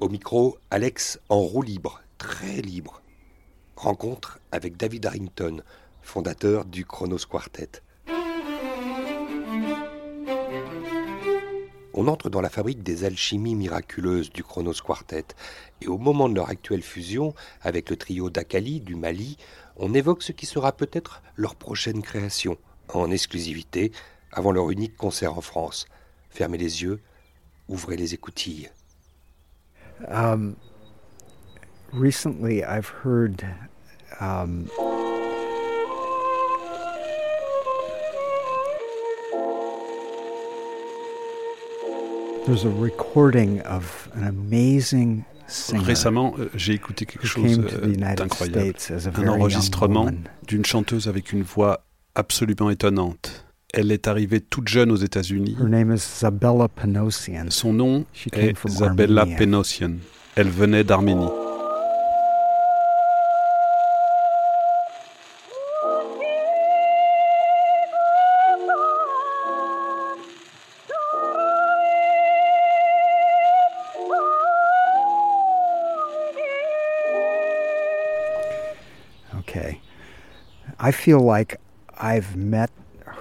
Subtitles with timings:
[0.00, 3.02] Au micro, Alex en roue libre, très libre.
[3.76, 5.62] Rencontre avec David Harrington,
[6.00, 7.82] fondateur du Chronos Quartet.
[11.92, 15.26] On entre dans la fabrique des alchimies miraculeuses du Chronos Quartet,
[15.82, 19.36] et au moment de leur actuelle fusion avec le trio d'Akali du Mali,
[19.76, 22.56] on évoque ce qui sera peut-être leur prochaine création,
[22.88, 23.92] en exclusivité,
[24.32, 25.84] avant leur unique concert en France.
[26.30, 27.02] Fermez les yeux,
[27.68, 28.70] ouvrez les écoutilles.
[30.08, 30.56] Um,
[31.92, 33.44] recently, I've heard.
[34.20, 34.68] Um,
[42.46, 48.74] there's a recording of an amazing singer Récemment, j'ai écouté quelque chose euh, d'incroyable.
[49.16, 50.10] Un enregistrement
[50.46, 53.46] d'une chanteuse avec une voix absolument étonnante.
[53.72, 55.56] Elle est arrivée toute jeune aux États-Unis.
[55.60, 57.46] Her name is Zabella Panosian.
[57.50, 59.24] Son nom est Isabella.
[59.38, 59.92] Penosian.
[60.34, 61.28] Elle venait d'Arménie.
[79.38, 79.80] Okay.
[80.80, 81.56] I feel like
[82.00, 82.70] I've met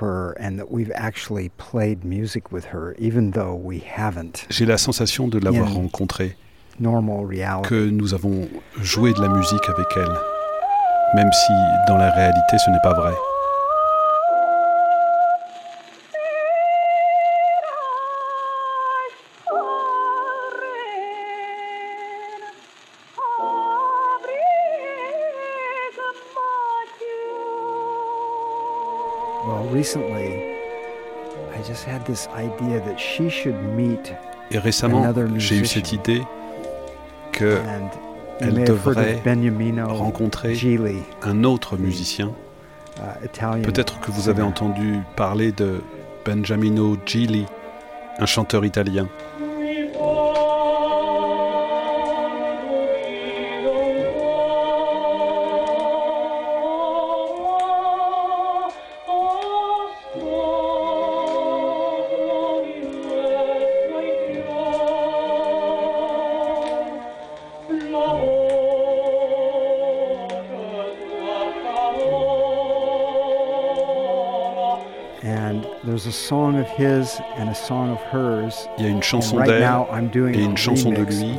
[0.00, 4.46] her and that we've actually played music with her, even though we haven't.
[4.50, 6.36] J'ai la sensation de l'avoir rencontrée,
[6.80, 7.68] Normal reality.
[7.68, 8.48] que nous avons
[8.80, 10.14] joué de la musique avec elle,
[11.14, 11.52] même si
[11.88, 13.14] dans la réalité ce n'est pas vrai.
[29.78, 30.28] Recently,
[31.54, 34.12] I just had this idea that she should meet
[34.50, 35.04] Et récemment,
[35.36, 36.22] j'ai eu cette idée
[37.32, 37.90] que and
[38.40, 39.20] elle devrait
[39.84, 40.56] rencontrer
[41.22, 42.32] un autre musicien.
[42.98, 43.62] uh, Italian.
[43.62, 45.80] Peut-être que vous avez entendu parler de
[46.24, 47.46] Benjamino Gili,
[48.18, 49.08] un chanteur italien.
[78.78, 81.34] Il y a une chanson d'elle et a une chanson de lui.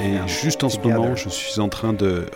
[0.00, 2.26] Et juste en ce moment, je suis en train de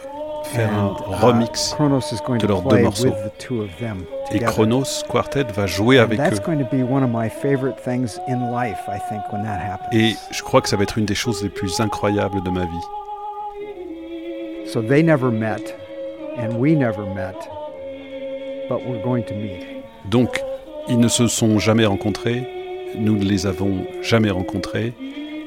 [0.44, 3.08] faire un And, uh, remix de to leurs deux morceaux.
[3.08, 4.38] with the two of them et.
[4.38, 6.38] Chronos Quartet va jouer And avec eux.
[6.44, 9.88] going to be one of my favorite things in life, I think, when that happens.
[9.92, 12.64] Et je crois que ça va être une des choses les plus incroyables de ma
[12.64, 12.84] vie.
[14.72, 15.74] So they never met,
[16.38, 17.36] and we never met,
[18.68, 19.64] but we're going to meet.
[20.10, 20.40] Donc,
[20.88, 22.42] ils ne se sont jamais rencontrés,
[22.96, 24.92] nous ne les avons jamais rencontrés,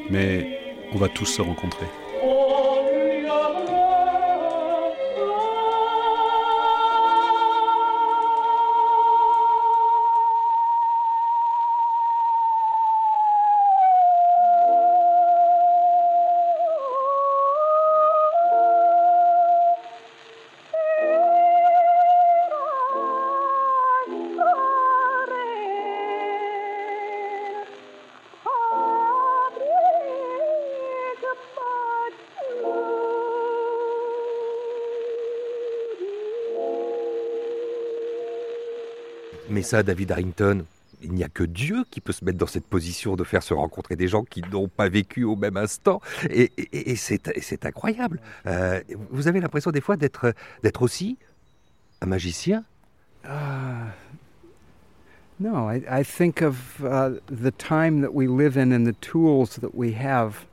[0.10, 0.60] mais
[0.94, 1.86] on va tous se rencontrer.
[39.50, 40.66] Mais ça, David Harrington,
[41.02, 43.54] il n'y a que Dieu qui peut se mettre dans cette position de faire se
[43.54, 46.02] rencontrer des gens qui n'ont pas vécu au même instant.
[46.30, 48.20] Et, et- et c'est et c'est incroyable.
[48.46, 50.34] Euh, vous avez l'impression des fois d'être
[50.64, 51.18] d'être aussi
[52.02, 52.64] un magicien?
[53.26, 53.90] Uh,
[55.40, 59.60] no, I, I think of uh, the time that we live in and the tools
[59.62, 60.46] that we have.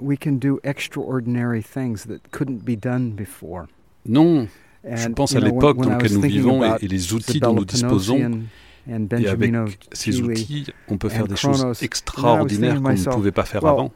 [0.00, 3.66] We can do extraordinary things that couldn't be done before.
[4.06, 4.46] Non,
[4.84, 8.42] je pense à l'époque dans laquelle nous vivons et, les outils dont nous disposons.
[8.88, 9.54] Et avec
[9.92, 13.92] ces outils, on peut faire des choses extraordinaires qu'on ne pouvait pas faire avant.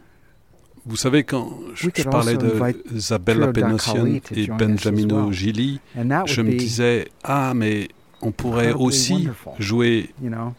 [0.85, 2.53] Vous savez, quand je, parlais de
[2.93, 5.31] Isabella to et Benjamino.
[5.31, 5.81] Gili,
[6.27, 7.89] je me disais, ah, mais
[8.21, 9.29] on pourrait aussi
[9.59, 10.11] jouer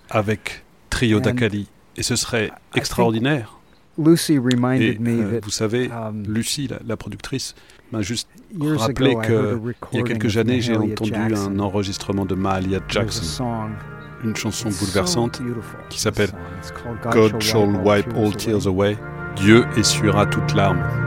[0.09, 1.67] avec Trio d'Akali.
[1.95, 3.59] Et ce serait extraordinaire.
[3.97, 7.53] Lucy Et reminded me euh, that vous savez, um, Lucie, la, la productrice,
[7.91, 8.27] m'a juste
[8.59, 10.73] years rappelé ago I heard a que il y a recording quelques of années, j'ai
[10.73, 11.51] Mahalia entendu Jackson.
[11.51, 13.45] un enregistrement de Mahalia Jackson,
[14.23, 15.41] une chanson bouleversante
[15.89, 16.31] qui s'appelle
[17.11, 18.97] God shall wipe all tears away.
[19.35, 21.02] Dieu essuiera toute larme.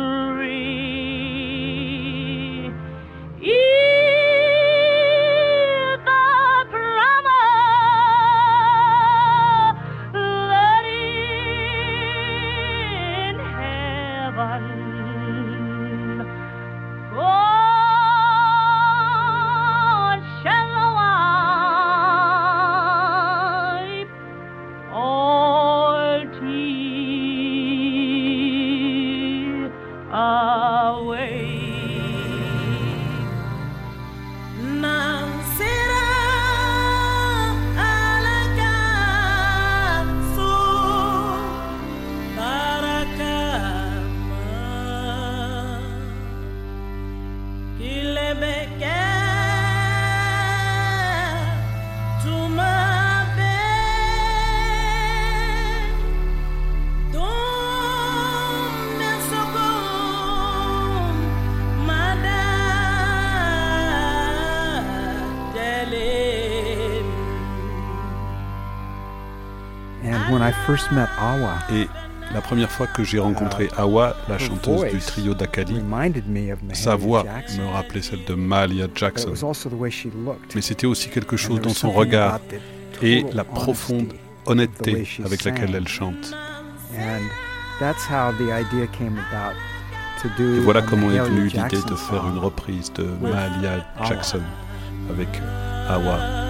[0.00, 0.69] misery.
[30.10, 31.19] Away.
[70.30, 71.88] When I first met Awa, Et
[72.32, 75.82] la première fois que j'ai rencontré Awa, la chanteuse du trio d'Akali,
[76.72, 78.34] sa voix me rappelait celle de
[78.84, 79.32] it Jackson.
[80.54, 82.40] Mais c'était aussi quelque chose dans son regard
[83.02, 84.12] et la profonde
[84.46, 86.34] honnêteté avec laquelle elle chante.
[90.38, 94.06] Et voilà comment est venue l'idée de faire une reprise de Awa.
[94.06, 94.42] Jackson
[95.10, 95.28] avec
[95.88, 96.49] Awa.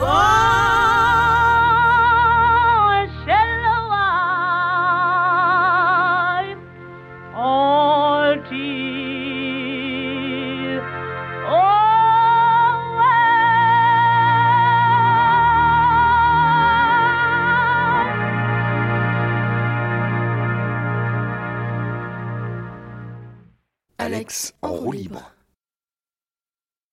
[0.00, 0.27] Oh!